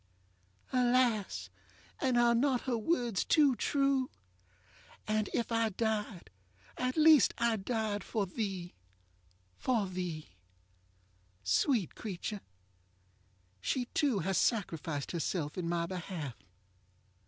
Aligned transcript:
ŌĆØ 0.73 0.79
Alas! 0.89 1.49
and 1.99 2.17
are 2.17 2.33
not 2.33 2.61
her 2.61 2.75
words 2.75 3.23
too 3.23 3.55
true? 3.55 4.09
ŌĆ£And 5.07 5.29
if 5.31 5.51
I 5.51 5.69
died, 5.69 6.31
at 6.75 6.97
least 6.97 7.35
I 7.37 7.57
died 7.57 8.03
For 8.03 8.25
theeŌĆöfor 8.25 8.33
thee. 8.33 8.73
ŌĆØ 9.59 10.27
Sweet 11.47 11.93
creature! 11.93 12.41
she 13.59 13.85
too 13.93 14.17
has 14.25 14.39
sacrificed 14.39 15.11
herself 15.11 15.55
in 15.55 15.69
my 15.69 15.85
behalf. 15.85 16.33